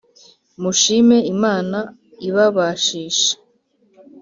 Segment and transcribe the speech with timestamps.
[0.61, 1.79] mushime imana
[2.27, 3.31] ibabashishe